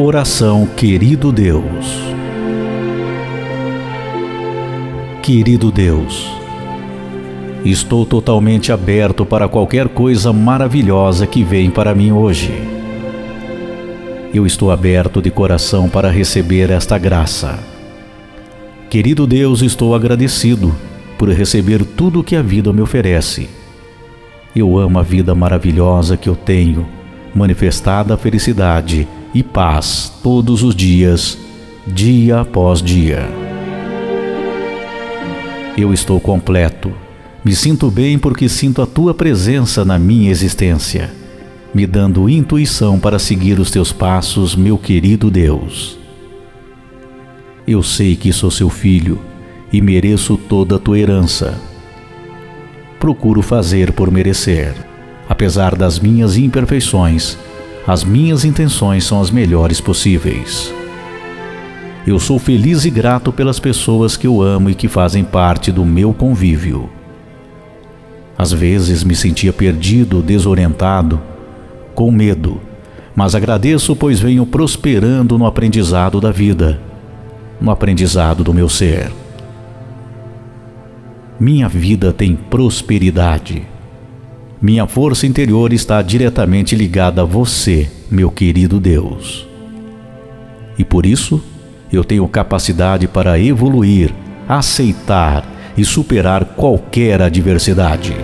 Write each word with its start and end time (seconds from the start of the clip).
Oração, 0.00 0.64
querido 0.64 1.32
Deus. 1.32 1.64
Querido 5.20 5.72
Deus, 5.72 6.30
estou 7.64 8.06
totalmente 8.06 8.70
aberto 8.70 9.26
para 9.26 9.48
qualquer 9.48 9.88
coisa 9.88 10.32
maravilhosa 10.32 11.26
que 11.26 11.42
vem 11.42 11.68
para 11.68 11.96
mim 11.96 12.12
hoje. 12.12 12.52
Eu 14.32 14.46
estou 14.46 14.70
aberto 14.70 15.20
de 15.20 15.32
coração 15.32 15.88
para 15.88 16.12
receber 16.12 16.70
esta 16.70 16.96
graça. 16.96 17.58
Querido 18.88 19.26
Deus, 19.26 19.62
estou 19.62 19.96
agradecido 19.96 20.72
por 21.18 21.28
receber 21.28 21.84
tudo 21.84 22.20
o 22.20 22.24
que 22.24 22.36
a 22.36 22.42
vida 22.42 22.72
me 22.72 22.80
oferece. 22.80 23.48
Eu 24.54 24.78
amo 24.78 25.00
a 25.00 25.02
vida 25.02 25.34
maravilhosa 25.34 26.16
que 26.16 26.28
eu 26.28 26.36
tenho, 26.36 26.86
manifestada 27.34 28.14
a 28.14 28.16
felicidade 28.16 29.08
e 29.34 29.42
paz 29.42 30.12
todos 30.22 30.62
os 30.62 30.74
dias, 30.74 31.38
dia 31.86 32.40
após 32.40 32.82
dia. 32.82 33.28
Eu 35.76 35.92
estou 35.92 36.18
completo. 36.18 36.92
Me 37.44 37.54
sinto 37.54 37.90
bem 37.90 38.18
porque 38.18 38.48
sinto 38.48 38.82
a 38.82 38.86
tua 38.86 39.14
presença 39.14 39.84
na 39.84 39.98
minha 39.98 40.30
existência, 40.30 41.10
me 41.72 41.86
dando 41.86 42.28
intuição 42.28 42.98
para 42.98 43.18
seguir 43.18 43.60
os 43.60 43.70
teus 43.70 43.92
passos, 43.92 44.56
meu 44.56 44.76
querido 44.76 45.30
Deus. 45.30 45.98
Eu 47.66 47.82
sei 47.82 48.16
que 48.16 48.32
sou 48.32 48.50
seu 48.50 48.68
filho 48.68 49.20
e 49.72 49.80
mereço 49.80 50.36
toda 50.36 50.76
a 50.76 50.78
tua 50.78 50.98
herança. 50.98 51.60
Procuro 52.98 53.42
fazer 53.42 53.92
por 53.92 54.10
merecer. 54.10 54.74
Apesar 55.28 55.76
das 55.76 56.00
minhas 56.00 56.36
imperfeições, 56.36 57.38
as 57.88 58.04
minhas 58.04 58.44
intenções 58.44 59.04
são 59.04 59.18
as 59.18 59.30
melhores 59.30 59.80
possíveis. 59.80 60.70
Eu 62.06 62.20
sou 62.20 62.38
feliz 62.38 62.84
e 62.84 62.90
grato 62.90 63.32
pelas 63.32 63.58
pessoas 63.58 64.14
que 64.14 64.26
eu 64.26 64.42
amo 64.42 64.68
e 64.68 64.74
que 64.74 64.88
fazem 64.88 65.24
parte 65.24 65.72
do 65.72 65.86
meu 65.86 66.12
convívio. 66.12 66.90
Às 68.36 68.52
vezes 68.52 69.02
me 69.02 69.16
sentia 69.16 69.54
perdido, 69.54 70.20
desorientado, 70.20 71.18
com 71.94 72.10
medo, 72.10 72.60
mas 73.16 73.34
agradeço 73.34 73.96
pois 73.96 74.20
venho 74.20 74.44
prosperando 74.44 75.38
no 75.38 75.46
aprendizado 75.46 76.20
da 76.20 76.30
vida, 76.30 76.78
no 77.58 77.70
aprendizado 77.70 78.44
do 78.44 78.52
meu 78.52 78.68
ser. 78.68 79.10
Minha 81.40 81.70
vida 81.70 82.12
tem 82.12 82.36
prosperidade. 82.36 83.77
Minha 84.60 84.88
força 84.88 85.24
interior 85.24 85.72
está 85.72 86.02
diretamente 86.02 86.74
ligada 86.74 87.22
a 87.22 87.24
você, 87.24 87.88
meu 88.10 88.28
querido 88.28 88.80
Deus. 88.80 89.46
E 90.76 90.84
por 90.84 91.06
isso, 91.06 91.40
eu 91.92 92.02
tenho 92.02 92.26
capacidade 92.26 93.06
para 93.06 93.38
evoluir, 93.38 94.12
aceitar 94.48 95.46
e 95.76 95.84
superar 95.84 96.44
qualquer 96.44 97.22
adversidade. 97.22 98.16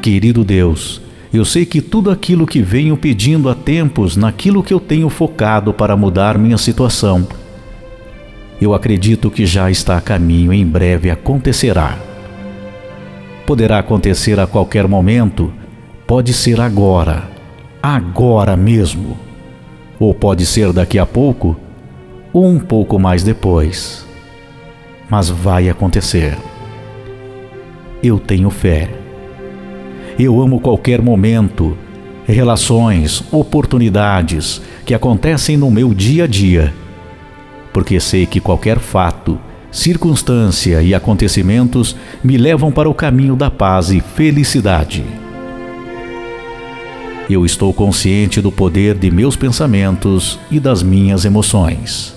Querido 0.00 0.44
Deus, 0.44 1.02
eu 1.34 1.44
sei 1.44 1.66
que 1.66 1.80
tudo 1.80 2.12
aquilo 2.12 2.46
que 2.46 2.62
venho 2.62 2.96
pedindo 2.96 3.48
há 3.48 3.54
tempos, 3.56 4.16
naquilo 4.16 4.62
que 4.62 4.72
eu 4.72 4.78
tenho 4.78 5.08
focado 5.08 5.74
para 5.74 5.96
mudar 5.96 6.38
minha 6.38 6.56
situação, 6.56 7.26
eu 8.60 8.72
acredito 8.72 9.30
que 9.30 9.44
já 9.44 9.70
está 9.70 9.98
a 9.98 10.00
caminho 10.00 10.52
em 10.52 10.64
breve 10.64 11.10
acontecerá. 11.10 11.98
Poderá 13.46 13.78
acontecer 13.78 14.40
a 14.40 14.46
qualquer 14.46 14.88
momento, 14.88 15.52
pode 16.06 16.32
ser 16.32 16.60
agora, 16.60 17.28
agora 17.82 18.56
mesmo, 18.56 19.16
ou 20.00 20.14
pode 20.14 20.46
ser 20.46 20.72
daqui 20.72 20.98
a 20.98 21.06
pouco, 21.06 21.56
ou 22.32 22.46
um 22.46 22.58
pouco 22.58 22.98
mais 22.98 23.22
depois. 23.22 24.06
Mas 25.08 25.28
vai 25.28 25.68
acontecer. 25.68 26.36
Eu 28.02 28.18
tenho 28.18 28.50
fé. 28.50 28.88
Eu 30.18 30.40
amo 30.40 30.60
qualquer 30.60 31.00
momento, 31.02 31.76
relações, 32.26 33.22
oportunidades 33.30 34.62
que 34.84 34.94
acontecem 34.94 35.56
no 35.56 35.70
meu 35.70 35.92
dia 35.92 36.24
a 36.24 36.26
dia, 36.26 36.74
porque 37.76 38.00
sei 38.00 38.24
que 38.24 38.40
qualquer 38.40 38.78
fato, 38.78 39.38
circunstância 39.70 40.80
e 40.80 40.94
acontecimentos 40.94 41.94
me 42.24 42.38
levam 42.38 42.72
para 42.72 42.88
o 42.88 42.94
caminho 42.94 43.36
da 43.36 43.50
paz 43.50 43.90
e 43.90 44.00
felicidade. 44.00 45.04
Eu 47.28 47.44
estou 47.44 47.74
consciente 47.74 48.40
do 48.40 48.50
poder 48.50 48.94
de 48.94 49.10
meus 49.10 49.36
pensamentos 49.36 50.38
e 50.50 50.58
das 50.58 50.82
minhas 50.82 51.26
emoções. 51.26 52.14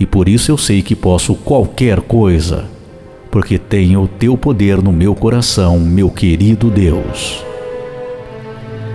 E 0.00 0.04
por 0.04 0.28
isso 0.28 0.50
eu 0.50 0.58
sei 0.58 0.82
que 0.82 0.96
posso 0.96 1.36
qualquer 1.36 2.00
coisa 2.00 2.64
porque 3.30 3.58
tenho 3.58 4.02
o 4.02 4.08
teu 4.08 4.36
poder 4.36 4.82
no 4.82 4.90
meu 4.90 5.14
coração, 5.14 5.78
meu 5.78 6.10
querido 6.10 6.68
Deus. 6.68 7.44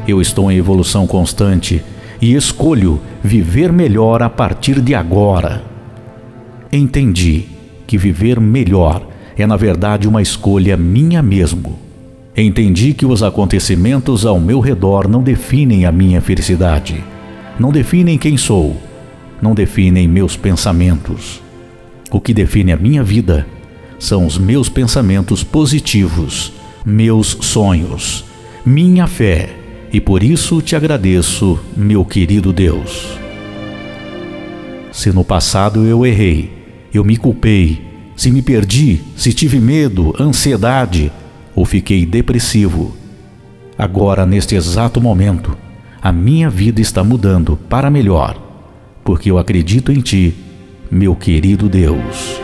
Eu 0.05 0.19
estou 0.19 0.51
em 0.51 0.57
evolução 0.57 1.07
constante 1.07 1.81
e 2.21 2.33
escolho 2.33 2.99
viver 3.23 3.71
melhor 3.71 4.23
a 4.23 4.29
partir 4.29 4.81
de 4.81 4.95
agora. 4.95 5.63
Entendi 6.71 7.45
que 7.85 7.97
viver 7.97 8.39
melhor 8.39 9.07
é, 9.37 9.45
na 9.45 9.55
verdade, 9.55 10.07
uma 10.07 10.21
escolha 10.21 10.75
minha 10.75 11.21
mesmo. 11.21 11.77
Entendi 12.35 12.93
que 12.93 13.05
os 13.05 13.21
acontecimentos 13.21 14.25
ao 14.25 14.39
meu 14.39 14.59
redor 14.59 15.07
não 15.07 15.21
definem 15.21 15.85
a 15.85 15.91
minha 15.91 16.21
felicidade, 16.21 17.03
não 17.59 17.71
definem 17.71 18.17
quem 18.17 18.35
sou, 18.35 18.75
não 19.41 19.53
definem 19.53 20.07
meus 20.07 20.35
pensamentos. 20.35 21.41
O 22.11 22.19
que 22.19 22.33
define 22.33 22.71
a 22.71 22.77
minha 22.77 23.03
vida 23.03 23.45
são 23.99 24.25
os 24.25 24.37
meus 24.37 24.69
pensamentos 24.69 25.43
positivos, 25.43 26.53
meus 26.85 27.37
sonhos, 27.41 28.23
minha 28.65 29.07
fé, 29.07 29.56
e 29.91 30.01
por 30.01 30.23
isso 30.23 30.61
te 30.61 30.75
agradeço, 30.75 31.59
meu 31.75 32.03
querido 32.03 32.51
Deus. 32.51 33.17
Se 34.91 35.11
no 35.11 35.23
passado 35.23 35.85
eu 35.85 36.05
errei, 36.05 36.51
eu 36.93 37.03
me 37.03 37.17
culpei, 37.17 37.81
se 38.15 38.31
me 38.31 38.41
perdi, 38.41 39.01
se 39.15 39.31
tive 39.31 39.59
medo, 39.59 40.13
ansiedade 40.19 41.11
ou 41.55 41.65
fiquei 41.65 42.05
depressivo, 42.05 42.95
agora 43.77 44.25
neste 44.25 44.55
exato 44.55 44.99
momento, 44.99 45.55
a 46.01 46.11
minha 46.11 46.49
vida 46.49 46.81
está 46.81 47.03
mudando 47.03 47.57
para 47.69 47.89
melhor, 47.89 48.41
porque 49.03 49.29
eu 49.29 49.37
acredito 49.37 49.91
em 49.91 50.01
Ti, 50.01 50.33
meu 50.89 51.15
querido 51.15 51.69
Deus. 51.69 52.39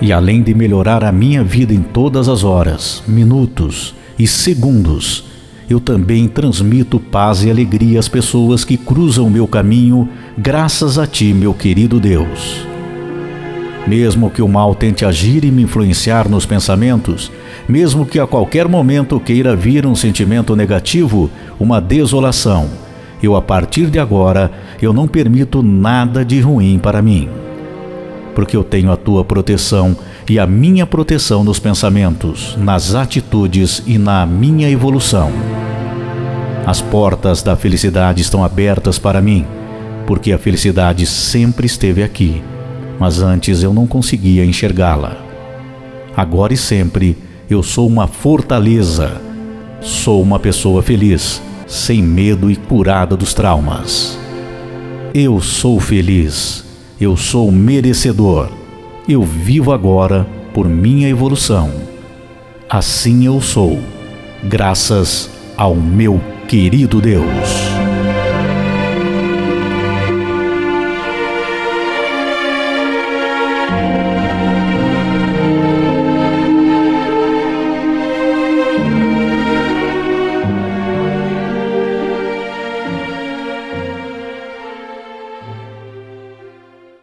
E 0.00 0.12
além 0.12 0.42
de 0.42 0.54
melhorar 0.54 1.02
a 1.02 1.10
minha 1.10 1.42
vida 1.42 1.72
em 1.72 1.80
todas 1.80 2.28
as 2.28 2.44
horas, 2.44 3.02
minutos 3.08 3.94
e 4.18 4.26
segundos, 4.26 5.24
eu 5.70 5.80
também 5.80 6.28
transmito 6.28 7.00
paz 7.00 7.42
e 7.42 7.50
alegria 7.50 7.98
às 7.98 8.06
pessoas 8.06 8.62
que 8.62 8.76
cruzam 8.76 9.30
meu 9.30 9.48
caminho, 9.48 10.06
graças 10.36 10.98
a 10.98 11.06
Ti, 11.06 11.32
meu 11.32 11.54
querido 11.54 11.98
Deus. 11.98 12.66
Mesmo 13.86 14.30
que 14.30 14.42
o 14.42 14.48
mal 14.48 14.74
tente 14.74 15.04
agir 15.04 15.44
e 15.44 15.50
me 15.50 15.62
influenciar 15.62 16.28
nos 16.28 16.44
pensamentos, 16.44 17.32
mesmo 17.66 18.04
que 18.04 18.20
a 18.20 18.26
qualquer 18.26 18.68
momento 18.68 19.18
queira 19.18 19.56
vir 19.56 19.86
um 19.86 19.94
sentimento 19.94 20.54
negativo, 20.54 21.30
uma 21.58 21.80
desolação, 21.80 22.68
eu 23.22 23.34
a 23.34 23.40
partir 23.40 23.86
de 23.86 23.98
agora, 23.98 24.52
eu 24.80 24.92
não 24.92 25.08
permito 25.08 25.62
nada 25.62 26.22
de 26.22 26.38
ruim 26.38 26.78
para 26.78 27.00
mim 27.00 27.45
porque 28.36 28.54
eu 28.54 28.62
tenho 28.62 28.92
a 28.92 28.98
tua 28.98 29.24
proteção 29.24 29.96
e 30.28 30.38
a 30.38 30.46
minha 30.46 30.86
proteção 30.86 31.42
nos 31.42 31.58
pensamentos, 31.58 32.54
nas 32.58 32.94
atitudes 32.94 33.82
e 33.86 33.96
na 33.96 34.26
minha 34.26 34.68
evolução. 34.68 35.32
As 36.66 36.82
portas 36.82 37.42
da 37.42 37.56
felicidade 37.56 38.20
estão 38.20 38.44
abertas 38.44 38.98
para 38.98 39.22
mim, 39.22 39.46
porque 40.06 40.32
a 40.32 40.38
felicidade 40.38 41.06
sempre 41.06 41.64
esteve 41.64 42.02
aqui, 42.02 42.42
mas 43.00 43.22
antes 43.22 43.62
eu 43.62 43.72
não 43.72 43.86
conseguia 43.86 44.44
enxergá-la. 44.44 45.16
Agora 46.14 46.52
e 46.52 46.58
sempre 46.58 47.16
eu 47.48 47.62
sou 47.62 47.86
uma 47.86 48.06
fortaleza, 48.06 49.18
sou 49.80 50.20
uma 50.20 50.38
pessoa 50.38 50.82
feliz, 50.82 51.40
sem 51.66 52.02
medo 52.02 52.50
e 52.50 52.56
curada 52.56 53.16
dos 53.16 53.32
traumas. 53.32 54.18
Eu 55.14 55.40
sou 55.40 55.80
feliz 55.80 56.65
eu 57.00 57.16
sou 57.16 57.52
merecedor. 57.52 58.48
Eu 59.08 59.22
vivo 59.22 59.72
agora 59.72 60.26
por 60.54 60.68
minha 60.68 61.08
evolução. 61.08 61.70
Assim 62.68 63.26
eu 63.26 63.40
sou, 63.40 63.78
graças 64.42 65.30
ao 65.56 65.74
meu 65.74 66.20
querido 66.48 67.00
Deus. 67.00 67.75